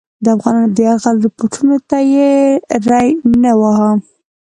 د 0.23 0.25
افغانانو 0.35 0.73
د 0.75 0.77
یرغل 0.87 1.17
رپوټونو 1.25 1.75
ته 1.89 1.97
یې 2.13 2.31
ری 2.89 3.07
نه 3.41 3.51
واهه. 3.59 3.91